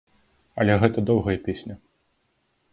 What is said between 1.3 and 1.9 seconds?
песня.